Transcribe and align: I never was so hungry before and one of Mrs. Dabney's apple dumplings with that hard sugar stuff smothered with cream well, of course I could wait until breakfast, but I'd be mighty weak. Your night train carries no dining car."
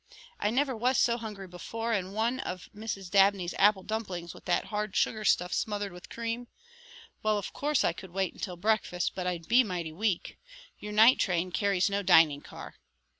I 0.39 0.49
never 0.49 0.75
was 0.75 0.97
so 0.97 1.15
hungry 1.17 1.45
before 1.45 1.93
and 1.93 2.15
one 2.15 2.39
of 2.39 2.69
Mrs. 2.75 3.11
Dabney's 3.11 3.53
apple 3.59 3.83
dumplings 3.83 4.33
with 4.33 4.45
that 4.45 4.65
hard 4.65 4.95
sugar 4.95 5.23
stuff 5.23 5.53
smothered 5.53 5.91
with 5.91 6.09
cream 6.09 6.47
well, 7.21 7.37
of 7.37 7.53
course 7.53 7.83
I 7.83 7.93
could 7.93 8.09
wait 8.09 8.33
until 8.33 8.57
breakfast, 8.57 9.11
but 9.13 9.27
I'd 9.27 9.47
be 9.47 9.63
mighty 9.63 9.91
weak. 9.91 10.39
Your 10.79 10.91
night 10.91 11.19
train 11.19 11.51
carries 11.51 11.87
no 11.87 12.01
dining 12.01 12.41
car." 12.41 12.77